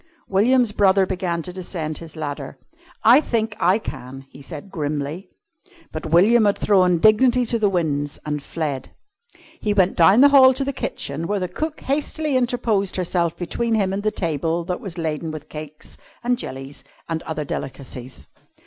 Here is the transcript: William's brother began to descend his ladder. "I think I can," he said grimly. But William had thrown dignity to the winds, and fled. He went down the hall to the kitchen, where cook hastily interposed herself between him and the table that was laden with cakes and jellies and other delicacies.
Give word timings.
William's 0.27 0.71
brother 0.71 1.05
began 1.05 1.43
to 1.43 1.53
descend 1.53 1.99
his 1.99 2.15
ladder. 2.15 2.57
"I 3.03 3.21
think 3.21 3.55
I 3.59 3.77
can," 3.77 4.25
he 4.31 4.41
said 4.41 4.71
grimly. 4.71 5.29
But 5.91 6.07
William 6.07 6.45
had 6.45 6.57
thrown 6.57 6.97
dignity 6.97 7.45
to 7.45 7.59
the 7.59 7.69
winds, 7.69 8.17
and 8.25 8.41
fled. 8.41 8.95
He 9.59 9.75
went 9.75 9.95
down 9.95 10.21
the 10.21 10.29
hall 10.29 10.55
to 10.55 10.63
the 10.65 10.73
kitchen, 10.73 11.27
where 11.27 11.47
cook 11.47 11.81
hastily 11.81 12.35
interposed 12.35 12.95
herself 12.95 13.37
between 13.37 13.75
him 13.75 13.93
and 13.93 14.01
the 14.01 14.09
table 14.09 14.63
that 14.65 14.81
was 14.81 14.97
laden 14.97 15.29
with 15.29 15.49
cakes 15.49 15.99
and 16.23 16.35
jellies 16.39 16.83
and 17.07 17.21
other 17.21 17.45
delicacies. 17.45 18.27